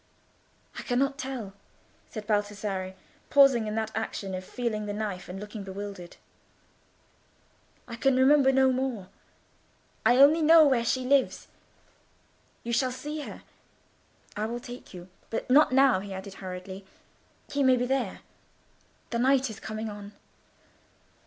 "I 0.79 0.81
cannot 0.81 1.19
tell," 1.19 1.53
said 2.09 2.25
Baldassarre, 2.25 2.95
pausing 3.29 3.67
in 3.67 3.75
that 3.75 3.91
action 3.93 4.33
of 4.33 4.43
feeling 4.43 4.87
the 4.87 4.93
knife, 4.95 5.29
and 5.29 5.39
looking 5.39 5.63
bewildered. 5.63 6.17
"I 7.87 7.97
can 7.97 8.15
remember 8.15 8.51
no 8.51 8.71
more. 8.71 9.09
I 10.03 10.17
only 10.17 10.41
know 10.41 10.65
where 10.65 10.83
she 10.83 11.01
lives. 11.05 11.49
You 12.63 12.73
shall 12.73 12.91
see 12.91 13.19
her. 13.21 13.43
I 14.35 14.47
will 14.47 14.59
take 14.59 14.91
you; 14.91 15.07
but 15.29 15.47
not 15.51 15.71
now," 15.71 15.99
he 15.99 16.15
added 16.15 16.33
hurriedly, 16.41 16.83
"he 17.51 17.61
may 17.61 17.75
be 17.77 17.85
there. 17.85 18.21
The 19.11 19.19
night 19.19 19.51
is 19.51 19.59
coming 19.59 19.87
on." 19.87 20.13